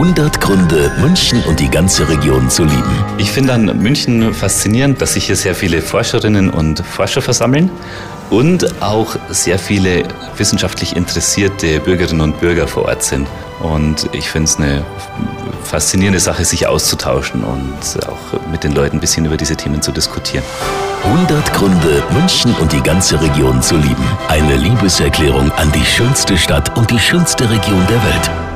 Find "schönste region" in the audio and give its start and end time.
26.98-27.86